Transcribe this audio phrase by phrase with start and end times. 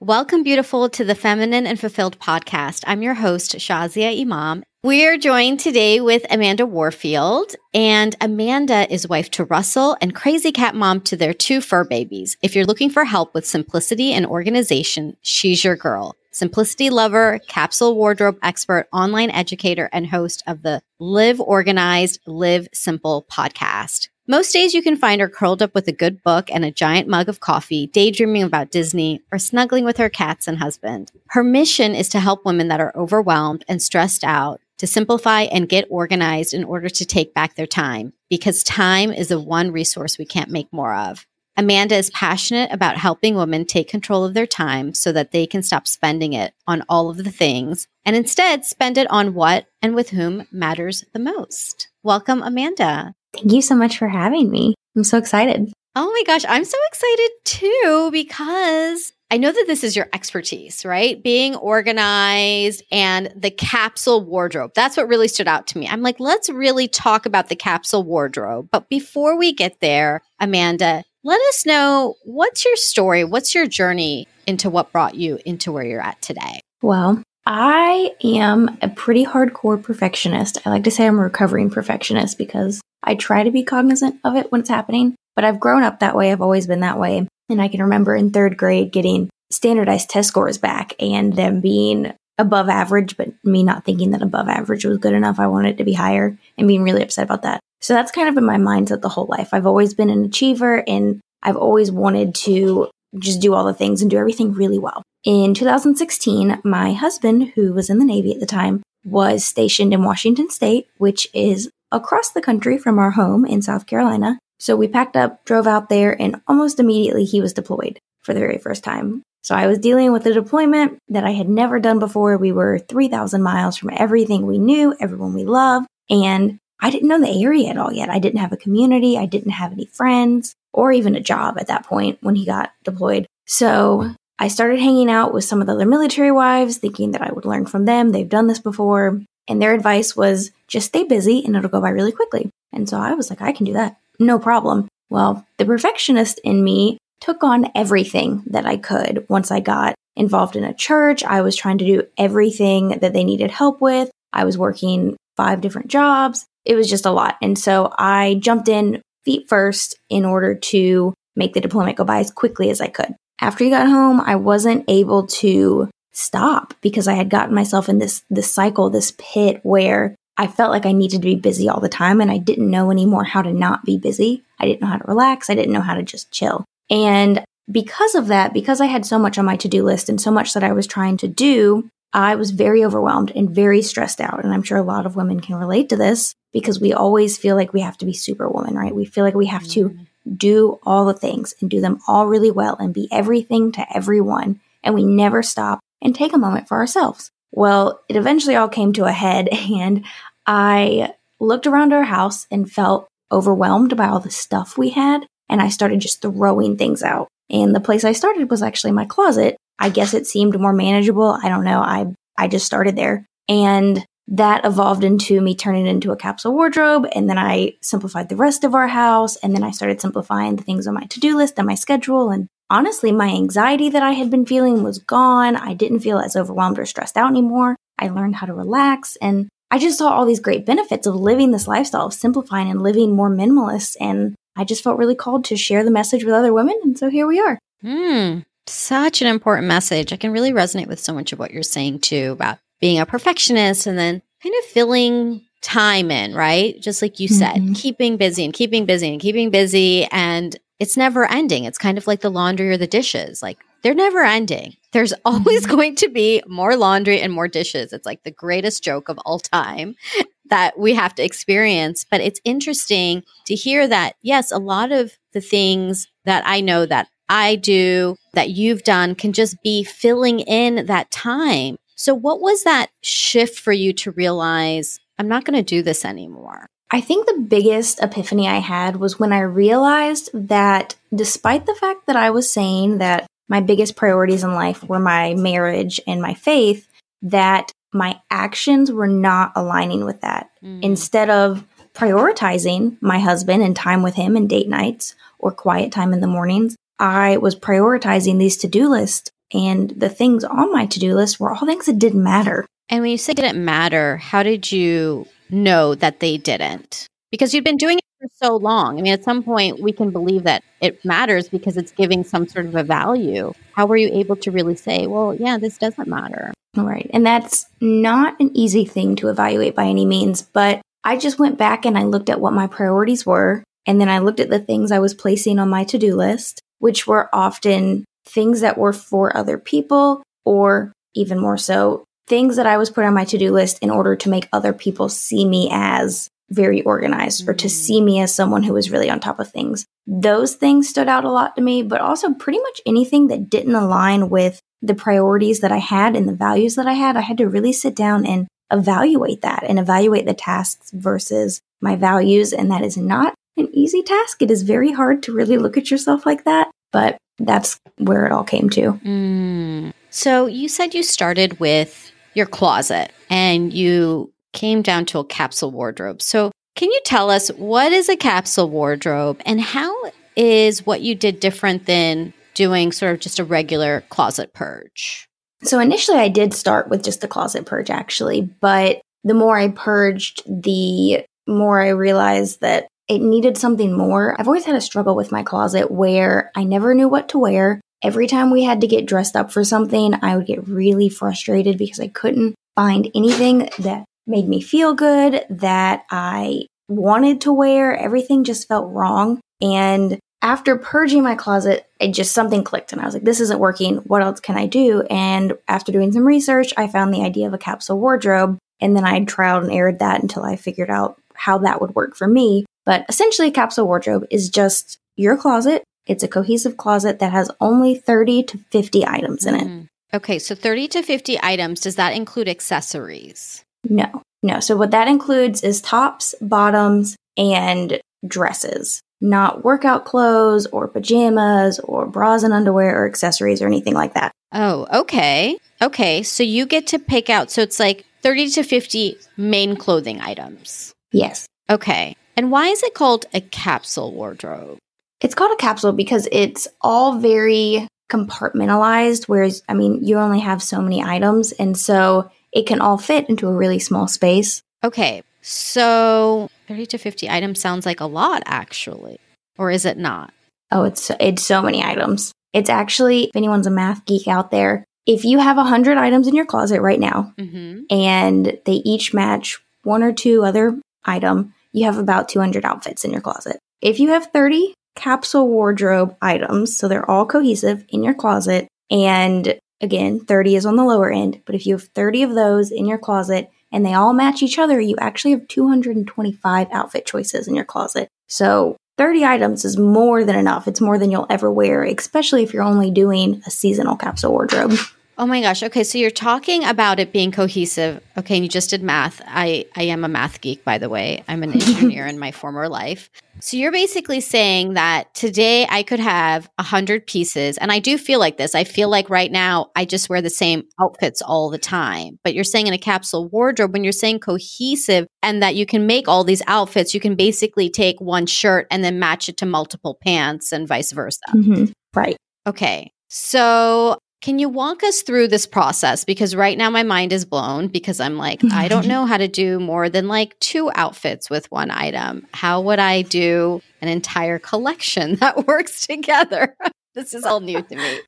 [0.00, 2.84] Welcome, beautiful, to the Feminine and Fulfilled podcast.
[2.86, 4.62] I'm your host, Shazia Imam.
[4.84, 10.52] We are joined today with Amanda Warfield, and Amanda is wife to Russell and crazy
[10.52, 12.36] cat mom to their two fur babies.
[12.42, 16.14] If you're looking for help with simplicity and organization, she's your girl.
[16.30, 23.26] Simplicity lover, capsule wardrobe expert, online educator, and host of the Live Organized, Live Simple
[23.28, 24.10] podcast.
[24.30, 27.08] Most days you can find her curled up with a good book and a giant
[27.08, 31.10] mug of coffee, daydreaming about Disney or snuggling with her cats and husband.
[31.28, 35.66] Her mission is to help women that are overwhelmed and stressed out to simplify and
[35.66, 40.18] get organized in order to take back their time because time is the one resource
[40.18, 41.26] we can't make more of.
[41.56, 45.62] Amanda is passionate about helping women take control of their time so that they can
[45.62, 49.94] stop spending it on all of the things and instead spend it on what and
[49.94, 51.88] with whom matters the most.
[52.02, 53.14] Welcome, Amanda.
[53.34, 54.74] Thank you so much for having me.
[54.96, 55.72] I'm so excited.
[55.94, 60.84] Oh my gosh, I'm so excited too because I know that this is your expertise,
[60.84, 61.22] right?
[61.22, 64.72] Being organized and the capsule wardrobe.
[64.74, 65.86] That's what really stood out to me.
[65.86, 68.68] I'm like, let's really talk about the capsule wardrobe.
[68.70, 73.24] But before we get there, Amanda, let us know what's your story?
[73.24, 76.60] What's your journey into what brought you into where you're at today?
[76.80, 80.58] Well, I am a pretty hardcore perfectionist.
[80.64, 84.36] I like to say I'm a recovering perfectionist because I try to be cognizant of
[84.36, 86.32] it when it's happening, but I've grown up that way.
[86.32, 87.26] I've always been that way.
[87.48, 92.12] And I can remember in third grade getting standardized test scores back and them being
[92.38, 95.40] above average, but me not thinking that above average was good enough.
[95.40, 97.60] I wanted it to be higher and being really upset about that.
[97.80, 99.50] So that's kind of been my mindset the whole life.
[99.52, 104.02] I've always been an achiever and I've always wanted to just do all the things
[104.02, 105.02] and do everything really well.
[105.24, 110.04] In 2016, my husband, who was in the Navy at the time, was stationed in
[110.04, 114.38] Washington State, which is across the country from our home in South Carolina.
[114.58, 118.40] So we packed up, drove out there, and almost immediately he was deployed for the
[118.40, 119.22] very first time.
[119.42, 122.36] So I was dealing with a deployment that I had never done before.
[122.36, 127.20] We were 3,000 miles from everything we knew, everyone we loved, and I didn't know
[127.20, 128.10] the area at all yet.
[128.10, 131.68] I didn't have a community, I didn't have any friends, or even a job at
[131.68, 133.26] that point when he got deployed.
[133.46, 137.32] So I started hanging out with some of the other military wives, thinking that I
[137.32, 138.10] would learn from them.
[138.10, 139.22] They've done this before.
[139.48, 142.50] And their advice was just stay busy and it'll go by really quickly.
[142.72, 143.96] And so I was like, I can do that.
[144.18, 144.88] No problem.
[145.10, 150.56] Well, the perfectionist in me took on everything that I could once I got involved
[150.56, 151.24] in a church.
[151.24, 154.10] I was trying to do everything that they needed help with.
[154.32, 156.44] I was working five different jobs.
[156.64, 157.36] It was just a lot.
[157.40, 162.18] And so I jumped in feet first in order to make the deployment go by
[162.18, 163.14] as quickly as I could.
[163.40, 165.88] After he got home, I wasn't able to
[166.18, 170.72] stop because I had gotten myself in this this cycle, this pit where I felt
[170.72, 173.42] like I needed to be busy all the time and I didn't know anymore how
[173.42, 174.42] to not be busy.
[174.58, 175.48] I didn't know how to relax.
[175.48, 176.64] I didn't know how to just chill.
[176.90, 180.30] And because of that, because I had so much on my to-do list and so
[180.30, 184.42] much that I was trying to do, I was very overwhelmed and very stressed out.
[184.42, 187.56] And I'm sure a lot of women can relate to this because we always feel
[187.56, 188.94] like we have to be superwoman, right?
[188.94, 190.34] We feel like we have to mm-hmm.
[190.34, 194.60] do all the things and do them all really well and be everything to everyone.
[194.82, 197.30] And we never stop and take a moment for ourselves.
[197.50, 200.04] Well, it eventually all came to a head, and
[200.46, 205.60] I looked around our house and felt overwhelmed by all the stuff we had, and
[205.60, 207.28] I started just throwing things out.
[207.50, 209.56] And the place I started was actually my closet.
[209.78, 211.38] I guess it seemed more manageable.
[211.42, 211.80] I don't know.
[211.80, 213.26] I I just started there.
[213.48, 217.06] And that evolved into me turning it into a capsule wardrobe.
[217.14, 219.36] And then I simplified the rest of our house.
[219.36, 222.30] And then I started simplifying the things on my to do list and my schedule
[222.30, 225.56] and honestly, my anxiety that I had been feeling was gone.
[225.56, 227.76] I didn't feel as overwhelmed or stressed out anymore.
[227.98, 231.50] I learned how to relax and I just saw all these great benefits of living
[231.50, 233.96] this lifestyle of simplifying and living more minimalist.
[234.00, 236.78] And I just felt really called to share the message with other women.
[236.82, 237.58] And so here we are.
[237.82, 238.40] Hmm.
[238.66, 240.12] Such an important message.
[240.12, 243.06] I can really resonate with so much of what you're saying too about being a
[243.06, 246.80] perfectionist and then kind of filling time in, right?
[246.80, 247.72] Just like you said, mm-hmm.
[247.72, 250.04] keeping busy and keeping busy and keeping busy.
[250.06, 251.64] And it's never ending.
[251.64, 253.42] It's kind of like the laundry or the dishes.
[253.42, 254.76] Like they're never ending.
[254.92, 255.74] There's always mm-hmm.
[255.74, 257.92] going to be more laundry and more dishes.
[257.92, 259.94] It's like the greatest joke of all time
[260.50, 262.04] that we have to experience.
[262.08, 266.86] But it's interesting to hear that, yes, a lot of the things that I know
[266.86, 271.76] that I do, that you've done, can just be filling in that time.
[271.94, 276.04] So, what was that shift for you to realize I'm not going to do this
[276.04, 276.68] anymore?
[276.90, 282.06] I think the biggest epiphany I had was when I realized that despite the fact
[282.06, 286.34] that I was saying that my biggest priorities in life were my marriage and my
[286.34, 286.88] faith,
[287.22, 290.50] that my actions were not aligning with that.
[290.62, 290.82] Mm.
[290.82, 291.64] Instead of
[291.94, 296.26] prioritizing my husband and time with him and date nights or quiet time in the
[296.26, 301.14] mornings, I was prioritizing these to do lists and the things on my to do
[301.14, 302.66] list were all things that didn't matter.
[302.88, 307.06] And when you say didn't matter, how did you know that they didn't?
[307.30, 308.98] Because you've been doing it for so long.
[308.98, 312.48] I mean, at some point, we can believe that it matters because it's giving some
[312.48, 313.52] sort of a value.
[313.72, 316.52] How were you able to really say, well, yeah, this doesn't matter?
[316.76, 317.10] Right.
[317.12, 321.58] And that's not an easy thing to evaluate by any means, but I just went
[321.58, 323.64] back and I looked at what my priorities were.
[323.86, 326.60] And then I looked at the things I was placing on my to do list,
[326.78, 332.66] which were often things that were for other people, or even more so, things that
[332.66, 335.44] I was put on my to do list in order to make other people see
[335.44, 337.50] me as very organized mm-hmm.
[337.50, 337.70] or to mm.
[337.70, 339.86] see me as someone who was really on top of things.
[340.06, 343.74] Those things stood out a lot to me, but also pretty much anything that didn't
[343.74, 347.16] align with the priorities that I had and the values that I had.
[347.16, 351.96] I had to really sit down and evaluate that and evaluate the tasks versus my
[351.96, 352.52] values.
[352.52, 354.40] And that is not an easy task.
[354.40, 358.32] It is very hard to really look at yourself like that, but that's where it
[358.32, 358.92] all came to.
[359.04, 359.92] Mm.
[360.10, 362.07] So you said you started with
[362.38, 366.22] your closet and you came down to a capsule wardrobe.
[366.22, 369.92] So can you tell us what is a capsule wardrobe and how
[370.36, 375.28] is what you did different than doing sort of just a regular closet purge?
[375.64, 379.68] So initially, I did start with just the closet purge, actually, but the more I
[379.68, 384.38] purged, the more I realized that it needed something more.
[384.38, 387.80] I've always had a struggle with my closet where I never knew what to wear.
[388.02, 391.78] Every time we had to get dressed up for something, I would get really frustrated
[391.78, 397.96] because I couldn't find anything that made me feel good, that I wanted to wear.
[397.96, 399.40] Everything just felt wrong.
[399.60, 403.58] And after purging my closet, it just something clicked and I was like, this isn't
[403.58, 403.96] working.
[403.98, 405.02] What else can I do?
[405.10, 408.58] And after doing some research, I found the idea of a capsule wardrobe.
[408.80, 412.14] And then I tried and errored that until I figured out how that would work
[412.16, 412.64] for me.
[412.86, 415.82] But essentially, a capsule wardrobe is just your closet.
[416.08, 419.68] It's a cohesive closet that has only 30 to 50 items in it.
[419.68, 419.86] Mm.
[420.12, 421.80] Okay, so 30 to 50 items.
[421.80, 423.62] Does that include accessories?
[423.88, 424.58] No, no.
[424.58, 432.06] So, what that includes is tops, bottoms, and dresses not workout clothes or pajamas or
[432.06, 434.32] bras and underwear or accessories or anything like that.
[434.52, 435.58] Oh, okay.
[435.82, 436.22] Okay.
[436.22, 440.92] So you get to pick out, so it's like 30 to 50 main clothing items.
[441.12, 441.46] Yes.
[441.68, 442.16] Okay.
[442.36, 444.78] And why is it called a capsule wardrobe?
[445.20, 450.62] It's called a capsule because it's all very compartmentalized, whereas, I mean, you only have
[450.62, 451.52] so many items.
[451.52, 454.62] And so it can all fit into a really small space.
[454.82, 455.22] Okay.
[455.42, 459.18] So 30 to 50 items sounds like a lot, actually.
[459.56, 460.32] Or is it not?
[460.70, 462.32] Oh, it's it's so many items.
[462.52, 466.34] It's actually, if anyone's a math geek out there, if you have 100 items in
[466.34, 467.82] your closet right now mm-hmm.
[467.90, 473.12] and they each match one or two other item, you have about 200 outfits in
[473.12, 473.58] your closet.
[473.80, 479.58] If you have 30 capsule wardrobe items, so they're all cohesive in your closet, and
[479.80, 482.84] again, 30 is on the lower end, but if you have 30 of those in
[482.84, 487.54] your closet and they all match each other, you actually have 225 outfit choices in
[487.54, 488.08] your closet.
[488.28, 490.66] So 30 items is more than enough.
[490.66, 494.76] It's more than you'll ever wear, especially if you're only doing a seasonal capsule wardrobe.
[495.20, 495.64] Oh my gosh.
[495.64, 498.00] Okay, so you're talking about it being cohesive.
[498.16, 499.20] Okay, and you just did math.
[499.26, 501.24] I I am a math geek by the way.
[501.26, 503.10] I'm an engineer in my former life.
[503.40, 507.98] So you're basically saying that today I could have a hundred pieces, and I do
[507.98, 508.54] feel like this.
[508.54, 512.20] I feel like right now I just wear the same outfits all the time.
[512.22, 515.84] But you're saying in a capsule wardrobe, when you're saying cohesive and that you can
[515.84, 519.46] make all these outfits, you can basically take one shirt and then match it to
[519.46, 521.18] multiple pants and vice versa.
[521.34, 521.64] Mm-hmm.
[521.92, 522.16] Right.
[522.46, 522.92] Okay.
[523.08, 526.04] So can you walk us through this process?
[526.04, 529.28] Because right now my mind is blown because I'm like, I don't know how to
[529.28, 532.26] do more than like two outfits with one item.
[532.34, 536.56] How would I do an entire collection that works together?
[536.94, 538.00] this is all new to me.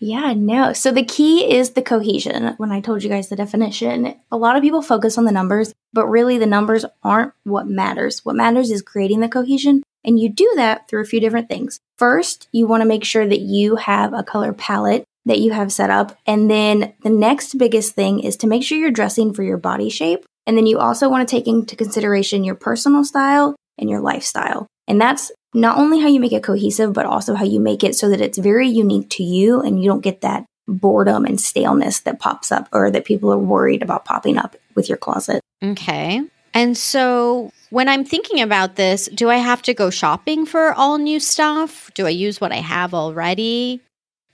[0.00, 0.72] Yeah, no.
[0.72, 2.54] So the key is the cohesion.
[2.56, 5.74] When I told you guys the definition, a lot of people focus on the numbers,
[5.92, 8.24] but really the numbers aren't what matters.
[8.24, 9.82] What matters is creating the cohesion.
[10.04, 11.80] And you do that through a few different things.
[11.98, 15.72] First, you want to make sure that you have a color palette that you have
[15.72, 16.16] set up.
[16.26, 19.90] And then the next biggest thing is to make sure you're dressing for your body
[19.90, 20.24] shape.
[20.46, 24.66] And then you also want to take into consideration your personal style and your lifestyle.
[24.86, 27.94] And that's not only how you make it cohesive, but also how you make it
[27.94, 32.00] so that it's very unique to you and you don't get that boredom and staleness
[32.00, 35.40] that pops up or that people are worried about popping up with your closet.
[35.62, 36.22] Okay.
[36.54, 40.98] And so when I'm thinking about this, do I have to go shopping for all
[40.98, 41.90] new stuff?
[41.94, 43.80] Do I use what I have already?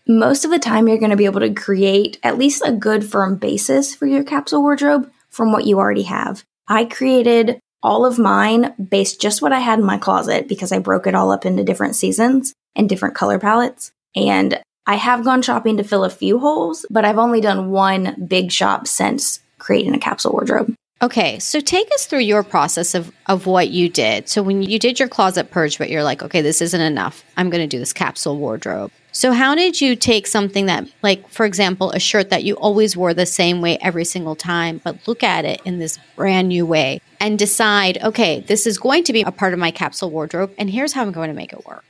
[0.06, 3.04] Most of the time you're going to be able to create at least a good
[3.04, 6.44] firm basis for your capsule wardrobe from what you already have.
[6.68, 10.78] I created all of mine based just what I had in my closet because I
[10.78, 13.92] broke it all up into different seasons and different color palettes.
[14.14, 18.26] And I have gone shopping to fill a few holes, but I've only done one
[18.28, 20.74] big shop since creating a capsule wardrobe.
[21.02, 24.28] Okay, so take us through your process of, of what you did.
[24.28, 27.24] So, when you did your closet purge, but you're like, okay, this isn't enough.
[27.36, 28.92] I'm going to do this capsule wardrobe.
[29.14, 32.96] So, how did you take something that, like, for example, a shirt that you always
[32.96, 36.66] wore the same way every single time, but look at it in this brand new
[36.66, 40.52] way and decide, okay, this is going to be a part of my capsule wardrobe,
[40.58, 41.84] and here's how I'm going to make it work?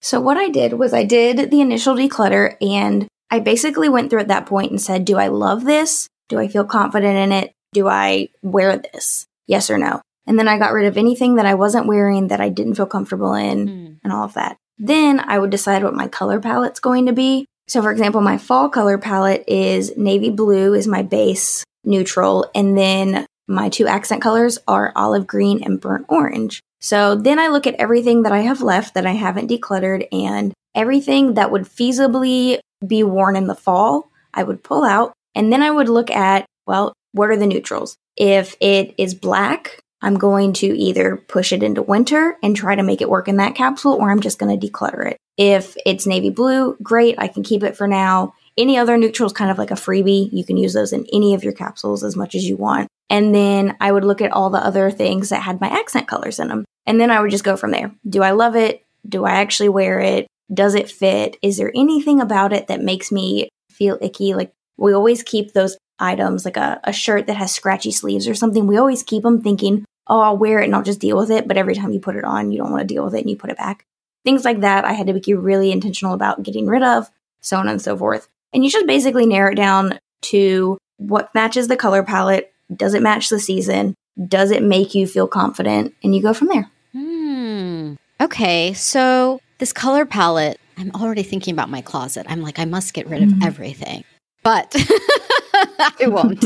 [0.00, 4.20] So, what I did was I did the initial declutter and I basically went through
[4.20, 6.08] at that point and said, do I love this?
[6.30, 7.52] Do I feel confident in it?
[7.74, 9.26] Do I wear this?
[9.46, 10.00] Yes or no?
[10.26, 12.86] And then I got rid of anything that I wasn't wearing that I didn't feel
[12.86, 13.96] comfortable in mm.
[14.02, 14.56] and all of that.
[14.78, 17.46] Then I would decide what my color palette's going to be.
[17.68, 22.76] So, for example, my fall color palette is navy blue is my base neutral, and
[22.76, 26.60] then my two accent colors are olive green and burnt orange.
[26.80, 30.52] So then I look at everything that I have left that I haven't decluttered and
[30.74, 35.12] everything that would feasibly be worn in the fall, I would pull out.
[35.34, 37.96] And then I would look at, well, what are the neutrals?
[38.16, 42.82] If it is black, I'm going to either push it into winter and try to
[42.82, 45.16] make it work in that capsule, or I'm just going to declutter it.
[45.36, 48.34] If it's navy blue, great, I can keep it for now.
[48.56, 50.30] Any other neutral is kind of like a freebie.
[50.32, 52.88] You can use those in any of your capsules as much as you want.
[53.10, 56.38] And then I would look at all the other things that had my accent colors
[56.38, 56.64] in them.
[56.86, 57.90] And then I would just go from there.
[58.08, 58.84] Do I love it?
[59.08, 60.26] Do I actually wear it?
[60.52, 61.38] Does it fit?
[61.42, 64.34] Is there anything about it that makes me feel icky?
[64.34, 68.34] Like we always keep those items, like a, a shirt that has scratchy sleeves or
[68.34, 68.66] something.
[68.66, 71.48] We always keep them thinking, oh, I'll wear it and I'll just deal with it.
[71.48, 73.30] But every time you put it on, you don't want to deal with it and
[73.30, 73.86] you put it back.
[74.24, 77.68] Things like that, I had to be really intentional about getting rid of, so on
[77.68, 78.28] and so forth.
[78.52, 82.52] And you just basically narrow it down to what matches the color palette.
[82.74, 83.94] Does it match the season?
[84.28, 85.94] Does it make you feel confident?
[86.02, 86.70] And you go from there.
[86.92, 87.94] Hmm.
[88.20, 88.72] Okay.
[88.72, 92.26] So, this color palette, I'm already thinking about my closet.
[92.28, 93.42] I'm like, I must get rid of mm-hmm.
[93.42, 94.04] everything.
[94.42, 94.74] But
[96.00, 96.44] I won't.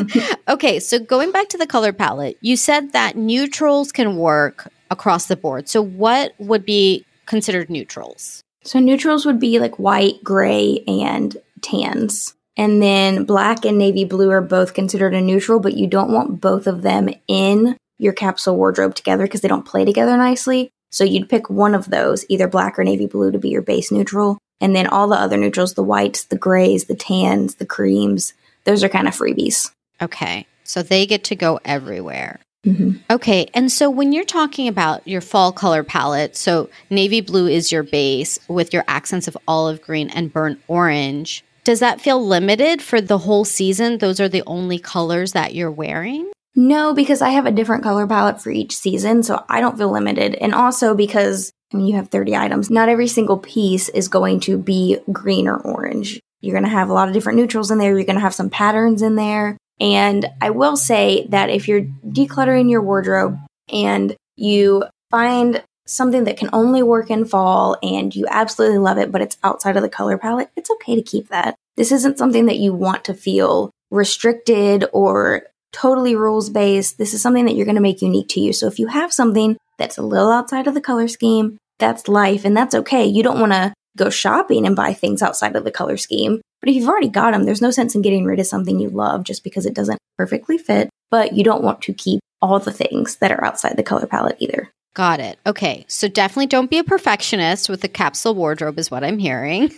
[0.48, 5.26] okay, so going back to the color palette, you said that neutrals can work across
[5.26, 5.68] the board.
[5.68, 8.42] So what would be considered neutrals?
[8.64, 12.34] So neutrals would be like white, gray, and tans.
[12.56, 16.40] And then black and navy blue are both considered a neutral, but you don't want
[16.40, 20.70] both of them in your capsule wardrobe together because they don't play together nicely.
[20.90, 23.92] So you'd pick one of those, either black or navy blue, to be your base
[23.92, 24.38] neutral.
[24.60, 28.32] And then all the other neutrals, the whites, the grays, the tans, the creams,
[28.68, 29.72] those are kind of freebies.
[30.02, 30.46] Okay.
[30.62, 32.38] So they get to go everywhere.
[32.66, 32.98] Mm-hmm.
[33.10, 33.48] Okay.
[33.54, 37.82] And so when you're talking about your fall color palette, so navy blue is your
[37.82, 41.42] base with your accents of olive green and burnt orange.
[41.64, 43.98] Does that feel limited for the whole season?
[43.98, 46.30] Those are the only colors that you're wearing?
[46.54, 49.90] No, because I have a different color palette for each season, so I don't feel
[49.90, 50.34] limited.
[50.34, 54.40] And also because I mean, you have 30 items, not every single piece is going
[54.40, 56.20] to be green or orange.
[56.40, 57.96] You're going to have a lot of different neutrals in there.
[57.96, 59.56] You're going to have some patterns in there.
[59.80, 66.36] And I will say that if you're decluttering your wardrobe and you find something that
[66.36, 69.88] can only work in fall and you absolutely love it, but it's outside of the
[69.88, 71.54] color palette, it's okay to keep that.
[71.76, 76.98] This isn't something that you want to feel restricted or totally rules based.
[76.98, 78.52] This is something that you're going to make unique to you.
[78.52, 82.44] So if you have something that's a little outside of the color scheme, that's life
[82.44, 83.06] and that's okay.
[83.06, 86.40] You don't want to go shopping and buy things outside of the color scheme.
[86.60, 88.90] But if you've already got them, there's no sense in getting rid of something you
[88.90, 90.90] love just because it doesn't perfectly fit.
[91.10, 94.36] But you don't want to keep all the things that are outside the color palette
[94.40, 94.70] either.
[94.94, 95.38] Got it.
[95.46, 95.84] Okay.
[95.88, 99.70] So definitely don't be a perfectionist with the capsule wardrobe, is what I'm hearing.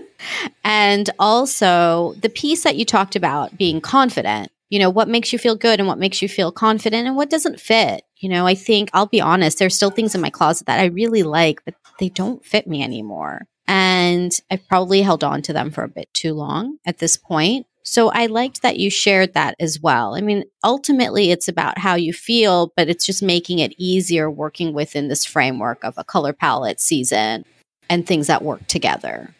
[0.64, 4.52] and also the piece that you talked about being confident.
[4.72, 7.28] You know, what makes you feel good and what makes you feel confident and what
[7.28, 8.04] doesn't fit.
[8.16, 10.86] You know, I think I'll be honest, there's still things in my closet that I
[10.86, 13.42] really like, but they don't fit me anymore.
[13.68, 17.66] And I've probably held on to them for a bit too long at this point.
[17.82, 20.14] So I liked that you shared that as well.
[20.14, 24.72] I mean, ultimately, it's about how you feel, but it's just making it easier working
[24.72, 27.44] within this framework of a color palette season
[27.90, 29.34] and things that work together.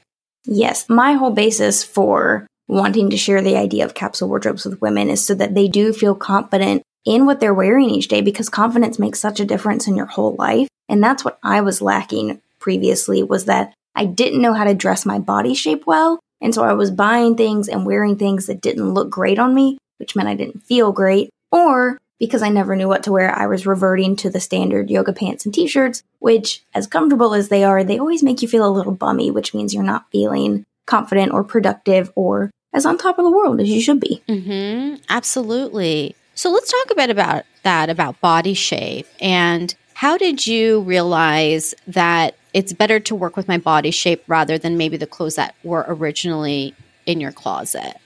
[0.44, 0.90] Yes.
[0.90, 5.24] My whole basis for wanting to share the idea of capsule wardrobes with women is
[5.24, 9.20] so that they do feel confident in what they're wearing each day because confidence makes
[9.20, 10.68] such a difference in your whole life.
[10.88, 15.04] And that's what I was lacking previously was that I didn't know how to dress
[15.04, 16.18] my body shape well.
[16.40, 19.76] And so I was buying things and wearing things that didn't look great on me,
[19.98, 21.28] which meant I didn't feel great.
[21.50, 25.12] Or because I never knew what to wear, I was reverting to the standard yoga
[25.12, 28.66] pants and t shirts, which, as comfortable as they are, they always make you feel
[28.66, 33.18] a little bummy, which means you're not feeling confident or productive or as on top
[33.18, 34.22] of the world as you should be.
[34.28, 35.02] Mm-hmm.
[35.08, 36.16] Absolutely.
[36.34, 39.06] So let's talk a bit about that, about body shape.
[39.20, 44.58] And how did you realize that it's better to work with my body shape rather
[44.58, 46.74] than maybe the clothes that were originally
[47.06, 47.96] in your closet?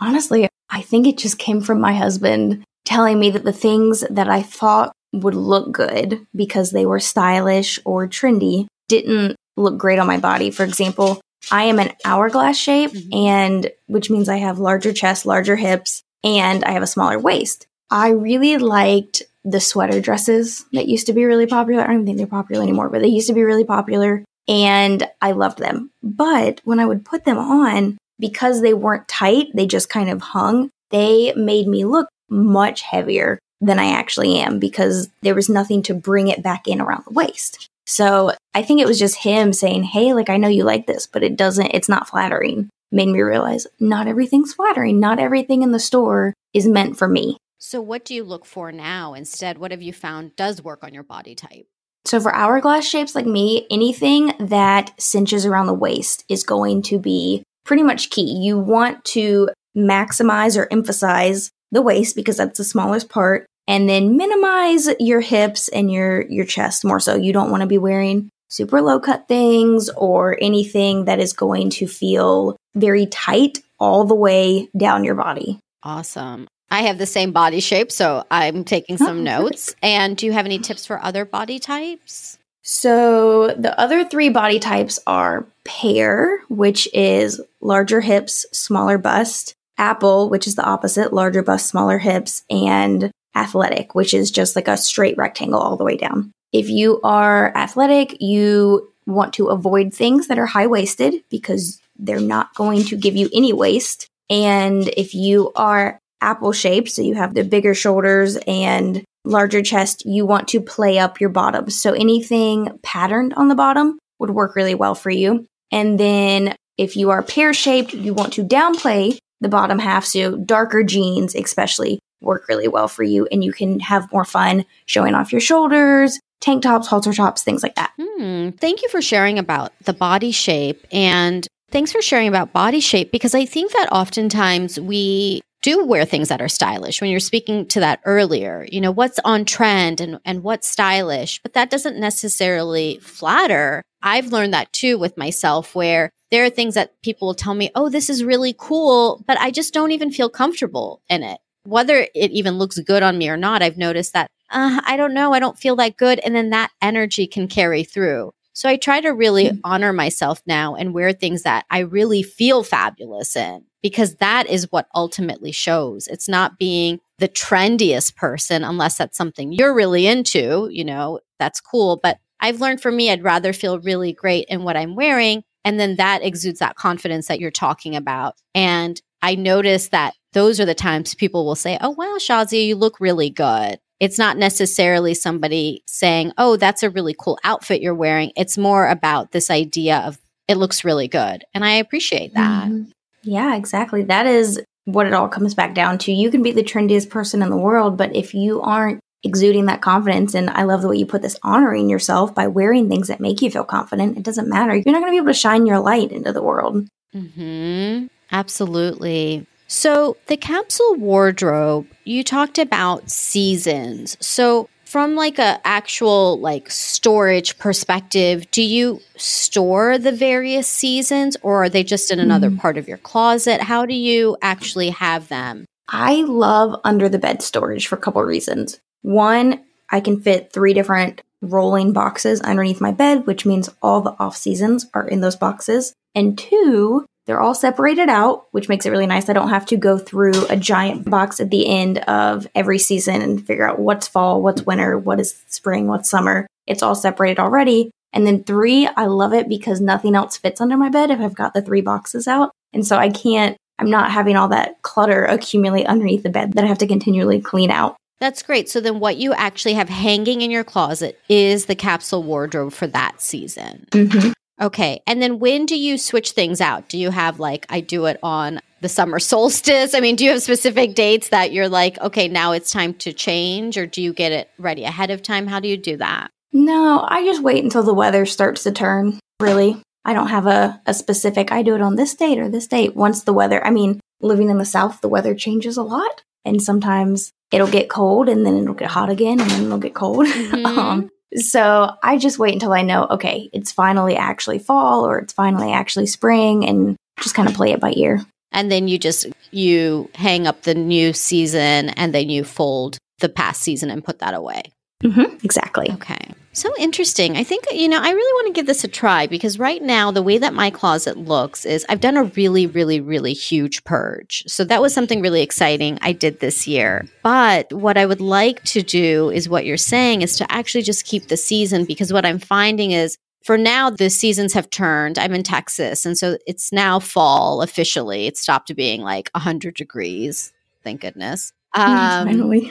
[0.00, 4.28] Honestly, I think it just came from my husband telling me that the things that
[4.28, 10.06] I thought would look good because they were stylish or trendy didn't look great on
[10.06, 10.50] my body.
[10.50, 13.14] For example, I am an hourglass shape mm-hmm.
[13.14, 17.66] and which means I have larger chest, larger hips, and I have a smaller waist.
[17.90, 21.82] I really liked the sweater dresses that used to be really popular.
[21.82, 25.32] I don't think they're popular anymore, but they used to be really popular and I
[25.32, 25.90] loved them.
[26.02, 30.20] But when I would put them on, because they weren't tight, they just kind of
[30.20, 35.82] hung, they made me look much heavier than I actually am because there was nothing
[35.84, 37.68] to bring it back in around the waist.
[37.86, 41.06] So I think it was just him saying, Hey, like, I know you like this,
[41.06, 42.70] but it doesn't, it's not flattering.
[42.90, 45.00] Made me realize not everything's flattering.
[45.00, 47.36] Not everything in the store is meant for me.
[47.58, 49.58] So, what do you look for now instead?
[49.58, 51.66] What have you found does work on your body type?
[52.04, 56.98] So, for hourglass shapes like me, anything that cinches around the waist is going to
[56.98, 58.30] be pretty much key.
[58.38, 64.16] You want to maximize or emphasize the waist because that's the smallest part and then
[64.16, 67.14] minimize your hips and your your chest more so.
[67.16, 71.70] You don't want to be wearing super low cut things or anything that is going
[71.70, 75.58] to feel very tight all the way down your body.
[75.82, 76.46] Awesome.
[76.70, 79.74] I have the same body shape, so I'm taking some oh, notes.
[79.82, 82.38] And do you have any tips for other body types?
[82.62, 90.30] So, the other three body types are pear, which is larger hips, smaller bust, apple,
[90.30, 94.76] which is the opposite, larger bust, smaller hips, and athletic, which is just like a
[94.76, 96.32] straight rectangle all the way down.
[96.52, 102.20] If you are athletic, you want to avoid things that are high waisted because they're
[102.20, 104.06] not going to give you any waist.
[104.30, 110.06] And if you are apple shaped, so you have the bigger shoulders and larger chest,
[110.06, 111.70] you want to play up your bottom.
[111.70, 115.46] So anything patterned on the bottom would work really well for you.
[115.70, 120.04] And then if you are pear shaped, you want to downplay the bottom half.
[120.04, 124.64] So darker jeans, especially, work really well for you and you can have more fun
[124.86, 127.92] showing off your shoulders, tank tops, halter tops, things like that.
[128.00, 128.50] Hmm.
[128.50, 133.10] Thank you for sharing about the body shape and thanks for sharing about body shape
[133.10, 137.66] because I think that oftentimes we do wear things that are stylish when you're speaking
[137.66, 141.98] to that earlier you know what's on trend and, and what's stylish but that doesn't
[141.98, 147.34] necessarily flatter i've learned that too with myself where there are things that people will
[147.34, 151.22] tell me oh this is really cool but i just don't even feel comfortable in
[151.22, 154.96] it whether it even looks good on me or not, I've noticed that uh, I
[154.96, 156.20] don't know, I don't feel that good.
[156.20, 158.32] And then that energy can carry through.
[158.52, 159.60] So I try to really mm-hmm.
[159.64, 164.70] honor myself now and wear things that I really feel fabulous in because that is
[164.70, 166.06] what ultimately shows.
[166.06, 171.60] It's not being the trendiest person unless that's something you're really into, you know, that's
[171.60, 171.98] cool.
[172.00, 175.42] But I've learned for me, I'd rather feel really great in what I'm wearing.
[175.64, 178.36] And then that exudes that confidence that you're talking about.
[178.54, 182.76] And I notice that those are the times people will say, Oh, wow, Shazia, you
[182.76, 183.78] look really good.
[184.00, 188.32] It's not necessarily somebody saying, Oh, that's a really cool outfit you're wearing.
[188.36, 191.44] It's more about this idea of it looks really good.
[191.54, 192.68] And I appreciate that.
[192.68, 192.90] Mm-hmm.
[193.22, 194.02] Yeah, exactly.
[194.02, 196.12] That is what it all comes back down to.
[196.12, 199.80] You can be the trendiest person in the world, but if you aren't exuding that
[199.80, 203.20] confidence, and I love the way you put this honoring yourself by wearing things that
[203.20, 204.74] make you feel confident, it doesn't matter.
[204.74, 206.86] You're not going to be able to shine your light into the world.
[207.14, 208.06] Mm-hmm.
[208.30, 209.46] Absolutely.
[209.66, 214.16] So, the capsule wardrobe, you talked about seasons.
[214.20, 221.64] So, from like a actual like storage perspective, do you store the various seasons or
[221.64, 222.58] are they just in another mm.
[222.60, 223.60] part of your closet?
[223.60, 225.64] How do you actually have them?
[225.88, 228.78] I love under the bed storage for a couple of reasons.
[229.02, 234.14] One, I can fit three different rolling boxes underneath my bed, which means all the
[234.18, 235.92] off seasons are in those boxes.
[236.14, 239.28] And two, they're all separated out, which makes it really nice.
[239.28, 243.22] I don't have to go through a giant box at the end of every season
[243.22, 246.46] and figure out what's fall, what's winter, what is spring, what's summer.
[246.66, 247.90] It's all separated already.
[248.12, 251.34] And then three, I love it because nothing else fits under my bed if I've
[251.34, 252.50] got the three boxes out.
[252.72, 256.64] And so I can't, I'm not having all that clutter accumulate underneath the bed that
[256.64, 257.96] I have to continually clean out.
[258.20, 258.68] That's great.
[258.68, 262.86] So then what you actually have hanging in your closet is the capsule wardrobe for
[262.86, 263.86] that season.
[263.90, 264.32] Mm-hmm.
[264.60, 265.02] Okay.
[265.06, 266.88] And then when do you switch things out?
[266.88, 269.94] Do you have like, I do it on the summer solstice?
[269.94, 273.12] I mean, do you have specific dates that you're like, okay, now it's time to
[273.12, 275.46] change, or do you get it ready ahead of time?
[275.46, 276.30] How do you do that?
[276.52, 279.82] No, I just wait until the weather starts to turn, really.
[280.04, 282.94] I don't have a, a specific, I do it on this date or this date.
[282.94, 286.22] Once the weather, I mean, living in the South, the weather changes a lot.
[286.44, 289.94] And sometimes it'll get cold and then it'll get hot again and then it'll get
[289.94, 290.26] cold.
[290.54, 290.66] Mm-hmm.
[290.66, 295.32] um, So I just wait until I know, okay, it's finally actually fall or it's
[295.32, 298.24] finally actually spring and just kind of play it by ear.
[298.52, 303.28] And then you just you hang up the new season and then you fold the
[303.28, 304.62] past season and put that away.
[305.02, 305.90] Mm-hmm, exactly.
[305.90, 306.28] Okay.
[306.54, 307.36] So interesting.
[307.36, 310.12] I think, you know, I really want to give this a try because right now,
[310.12, 314.44] the way that my closet looks is I've done a really, really, really huge purge.
[314.46, 317.06] So that was something really exciting I did this year.
[317.24, 321.06] But what I would like to do is what you're saying is to actually just
[321.06, 325.18] keep the season because what I'm finding is for now, the seasons have turned.
[325.18, 326.06] I'm in Texas.
[326.06, 328.26] And so it's now fall officially.
[328.26, 330.52] It stopped being like 100 degrees.
[330.82, 331.52] Thank goodness.
[331.76, 332.70] Um, Finally.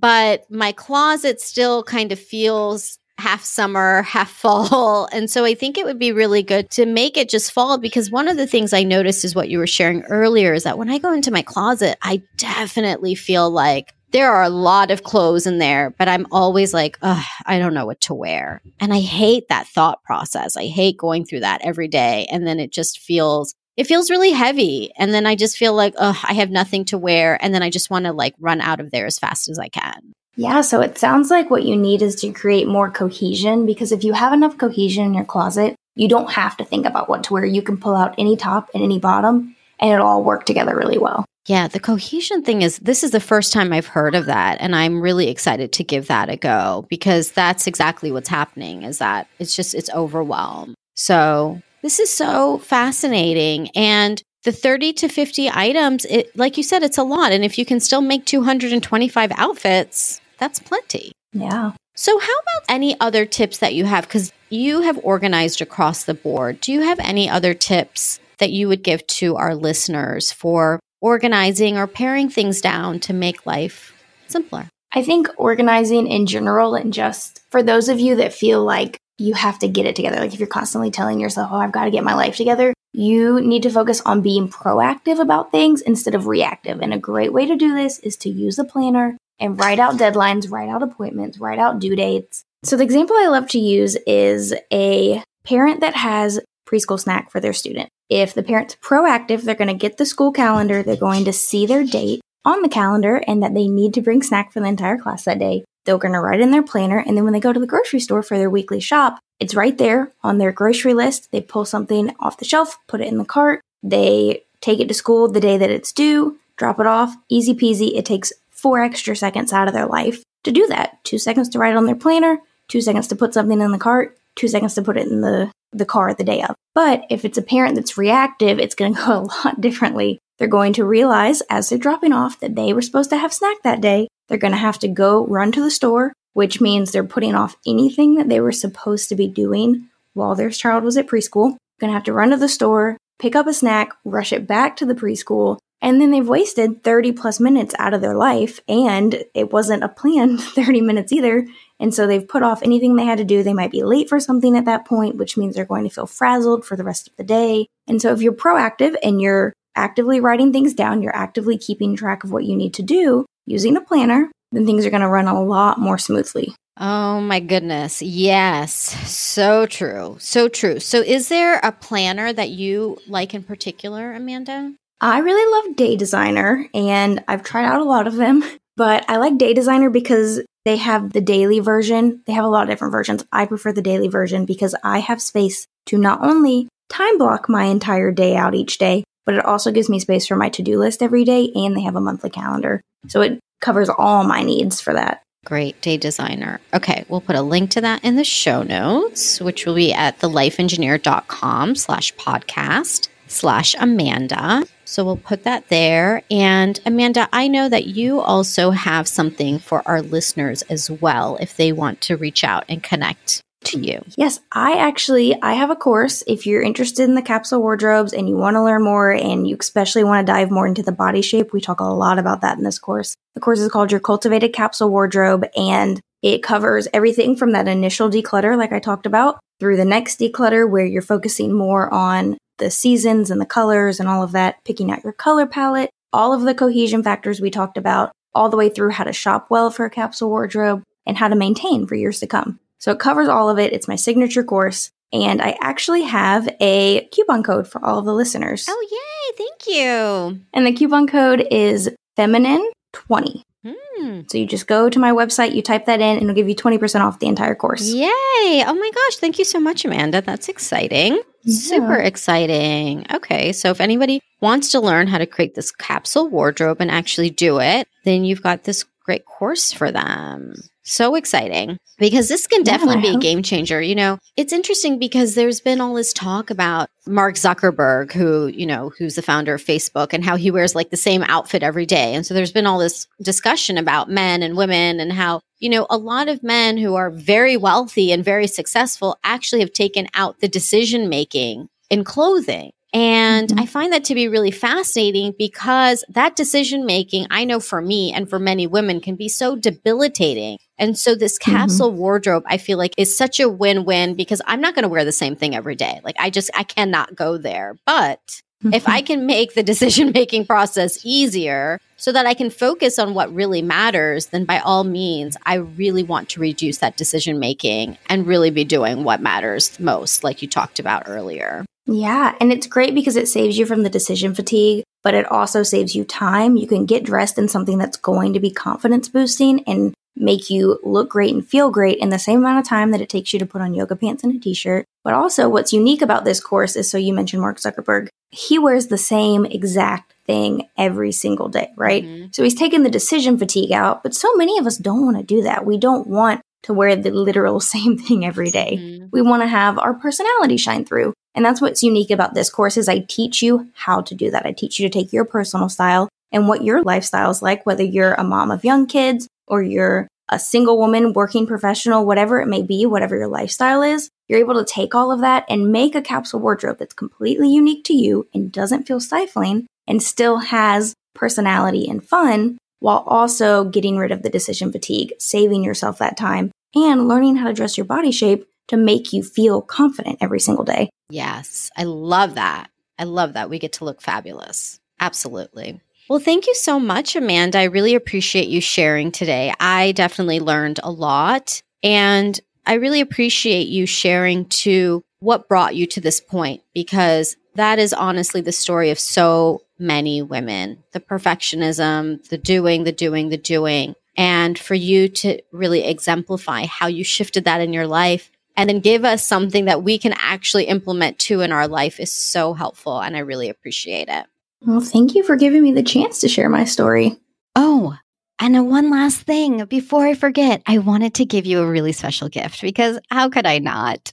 [0.00, 5.08] But my closet still kind of feels half summer, half fall.
[5.12, 8.10] And so I think it would be really good to make it just fall because
[8.10, 10.90] one of the things I noticed is what you were sharing earlier is that when
[10.90, 15.44] I go into my closet, I definitely feel like there are a lot of clothes
[15.46, 18.62] in there, but I'm always like, I don't know what to wear.
[18.78, 20.56] And I hate that thought process.
[20.56, 22.26] I hate going through that every day.
[22.30, 24.92] And then it just feels it feels really heavy.
[24.96, 27.38] And then I just feel like, oh, I have nothing to wear.
[27.42, 29.68] And then I just want to like run out of there as fast as I
[29.68, 30.12] can.
[30.36, 34.02] Yeah, so it sounds like what you need is to create more cohesion because if
[34.02, 37.32] you have enough cohesion in your closet, you don't have to think about what to
[37.32, 37.44] wear.
[37.44, 40.98] You can pull out any top and any bottom and it'll all work together really
[40.98, 41.24] well.
[41.46, 44.74] Yeah, the cohesion thing is this is the first time I've heard of that and
[44.74, 49.28] I'm really excited to give that a go because that's exactly what's happening is that
[49.38, 50.74] it's just it's overwhelmed.
[50.94, 53.68] So, this is so fascinating.
[53.76, 57.30] And the 30 to 50 items, it, like you said, it's a lot.
[57.30, 61.12] And if you can still make 225 outfits, that's plenty.
[61.32, 61.72] Yeah.
[61.94, 64.06] So, how about any other tips that you have?
[64.06, 66.58] Because you have organized across the board.
[66.62, 71.76] Do you have any other tips that you would give to our listeners for organizing
[71.76, 73.92] or paring things down to make life
[74.26, 74.68] simpler?
[74.92, 79.34] I think organizing in general, and just for those of you that feel like you
[79.34, 80.18] have to get it together.
[80.18, 83.40] Like if you're constantly telling yourself, oh, I've got to get my life together, you
[83.40, 86.80] need to focus on being proactive about things instead of reactive.
[86.80, 89.94] And a great way to do this is to use a planner and write out
[89.94, 92.44] deadlines, write out appointments, write out due dates.
[92.64, 97.40] So the example I love to use is a parent that has preschool snack for
[97.40, 97.88] their student.
[98.08, 101.66] If the parent's proactive, they're going to get the school calendar, they're going to see
[101.66, 104.98] their date on the calendar and that they need to bring snack for the entire
[104.98, 105.64] class that day.
[105.84, 108.00] They're going to write in their planner, and then when they go to the grocery
[108.00, 111.30] store for their weekly shop, it's right there on their grocery list.
[111.30, 114.94] They pull something off the shelf, put it in the cart, they take it to
[114.94, 117.96] school the day that it's due, drop it off, easy peasy.
[117.96, 121.04] It takes four extra seconds out of their life to do that.
[121.04, 124.16] Two seconds to write on their planner, two seconds to put something in the cart,
[124.36, 126.54] two seconds to put it in the, the car the day of.
[126.74, 130.18] But if it's a parent that's reactive, it's going to go a lot differently.
[130.38, 133.58] They're going to realize as they're dropping off that they were supposed to have snack
[133.62, 134.08] that day.
[134.28, 137.56] They're going to have to go run to the store, which means they're putting off
[137.66, 141.56] anything that they were supposed to be doing while their child was at preschool.
[141.80, 144.76] Going to have to run to the store, pick up a snack, rush it back
[144.76, 149.22] to the preschool, and then they've wasted 30 plus minutes out of their life, and
[149.34, 151.46] it wasn't a planned 30 minutes either.
[151.78, 153.42] And so they've put off anything they had to do.
[153.42, 156.06] They might be late for something at that point, which means they're going to feel
[156.06, 157.66] frazzled for the rest of the day.
[157.86, 162.24] And so if you're proactive and you're actively writing things down, you're actively keeping track
[162.24, 165.28] of what you need to do using a planner, then things are going to run
[165.28, 166.54] a lot more smoothly.
[166.76, 168.02] Oh my goodness.
[168.02, 168.72] Yes.
[169.10, 170.16] So true.
[170.18, 170.80] So true.
[170.80, 174.72] So is there a planner that you like in particular, Amanda?
[175.00, 178.42] I really love Day Designer and I've tried out a lot of them,
[178.76, 182.22] but I like Day Designer because they have the daily version.
[182.26, 183.24] They have a lot of different versions.
[183.30, 187.64] I prefer the daily version because I have space to not only time block my
[187.64, 190.78] entire day out each day, but it also gives me space for my to do
[190.78, 192.80] list every day and they have a monthly calendar.
[193.08, 195.22] So it covers all my needs for that.
[195.44, 196.60] Great day designer.
[196.72, 200.18] Okay, we'll put a link to that in the show notes, which will be at
[200.20, 204.64] thelifeengineer.com slash podcast slash Amanda.
[204.84, 206.22] So we'll put that there.
[206.30, 211.56] And Amanda, I know that you also have something for our listeners as well if
[211.56, 213.42] they want to reach out and connect
[213.74, 214.04] to you.
[214.16, 218.28] Yes, I actually I have a course if you're interested in the capsule wardrobes and
[218.28, 221.22] you want to learn more and you especially want to dive more into the body
[221.22, 221.52] shape.
[221.52, 223.14] We talk a lot about that in this course.
[223.34, 228.08] The course is called Your Cultivated Capsule Wardrobe and it covers everything from that initial
[228.08, 232.70] declutter like I talked about through the next declutter where you're focusing more on the
[232.70, 236.42] seasons and the colors and all of that, picking out your color palette, all of
[236.42, 239.84] the cohesion factors we talked about, all the way through how to shop well for
[239.84, 242.58] a capsule wardrobe and how to maintain for years to come.
[242.84, 243.72] So it covers all of it.
[243.72, 244.90] It's my signature course.
[245.10, 248.66] And I actually have a coupon code for all of the listeners.
[248.68, 249.36] Oh, yay.
[249.38, 250.44] Thank you.
[250.52, 253.40] And the coupon code is feminine20.
[253.66, 254.20] Hmm.
[254.28, 256.54] So you just go to my website, you type that in, and it'll give you
[256.54, 257.88] 20% off the entire course.
[257.88, 258.04] Yay.
[258.06, 259.16] Oh my gosh.
[259.16, 260.20] Thank you so much, Amanda.
[260.20, 261.22] That's exciting.
[261.42, 261.56] Yeah.
[261.56, 263.06] Super exciting.
[263.14, 263.54] Okay.
[263.54, 267.60] So if anybody wants to learn how to create this capsule wardrobe and actually do
[267.60, 270.56] it, then you've got this great course for them.
[270.86, 273.80] So exciting because this can definitely yeah, be a game changer.
[273.80, 278.66] You know, it's interesting because there's been all this talk about Mark Zuckerberg, who, you
[278.66, 281.86] know, who's the founder of Facebook and how he wears like the same outfit every
[281.86, 282.14] day.
[282.14, 285.86] And so there's been all this discussion about men and women and how, you know,
[285.88, 290.40] a lot of men who are very wealthy and very successful actually have taken out
[290.40, 292.72] the decision making in clothing.
[292.94, 293.58] And mm-hmm.
[293.58, 298.12] I find that to be really fascinating because that decision making, I know for me
[298.12, 300.58] and for many women, can be so debilitating.
[300.78, 301.56] And so this mm-hmm.
[301.56, 301.98] capsule mm-hmm.
[301.98, 305.04] wardrobe, I feel like is such a win win because I'm not going to wear
[305.04, 306.00] the same thing every day.
[306.04, 307.76] Like I just, I cannot go there.
[307.84, 308.40] But
[308.72, 309.06] if I mm-hmm.
[309.06, 313.60] can make the decision making process easier so that I can focus on what really
[313.60, 318.50] matters, then by all means, I really want to reduce that decision making and really
[318.50, 321.64] be doing what matters most, like you talked about earlier.
[321.86, 325.62] Yeah, and it's great because it saves you from the decision fatigue, but it also
[325.62, 326.56] saves you time.
[326.56, 330.78] You can get dressed in something that's going to be confidence boosting and make you
[330.82, 333.38] look great and feel great in the same amount of time that it takes you
[333.38, 334.86] to put on yoga pants and a t shirt.
[335.02, 338.86] But also, what's unique about this course is so you mentioned Mark Zuckerberg, he wears
[338.86, 342.04] the same exact thing every single day, right?
[342.04, 342.26] Mm-hmm.
[342.32, 345.22] So he's taken the decision fatigue out, but so many of us don't want to
[345.22, 345.66] do that.
[345.66, 348.76] We don't want to wear the literal same thing every day.
[348.78, 349.06] Mm-hmm.
[349.12, 351.14] We want to have our personality shine through.
[351.34, 354.46] And that's what's unique about this course is I teach you how to do that.
[354.46, 357.82] I teach you to take your personal style and what your lifestyle is like, whether
[357.82, 362.46] you're a mom of young kids or you're a single woman, working professional, whatever it
[362.46, 365.94] may be, whatever your lifestyle is, you're able to take all of that and make
[365.94, 370.94] a capsule wardrobe that's completely unique to you and doesn't feel stifling and still has
[371.14, 376.50] personality and fun while also getting rid of the decision fatigue, saving yourself that time,
[376.74, 380.66] and learning how to dress your body shape to make you feel confident every single
[380.66, 380.90] day.
[381.08, 382.68] Yes, I love that.
[382.98, 383.48] I love that.
[383.48, 384.78] We get to look fabulous.
[385.00, 385.80] Absolutely.
[386.10, 387.58] Well, thank you so much, Amanda.
[387.58, 389.54] I really appreciate you sharing today.
[389.58, 391.62] I definitely learned a lot.
[391.82, 397.78] And I really appreciate you sharing to what brought you to this point because that
[397.78, 403.36] is honestly the story of so many women the perfectionism, the doing, the doing, the
[403.36, 403.94] doing.
[404.16, 408.80] And for you to really exemplify how you shifted that in your life and then
[408.80, 413.00] give us something that we can actually implement too in our life is so helpful.
[413.00, 414.26] And I really appreciate it.
[414.64, 417.18] Well, thank you for giving me the chance to share my story.
[417.56, 417.96] Oh,
[418.38, 422.28] and one last thing before I forget, I wanted to give you a really special
[422.28, 424.12] gift because how could I not?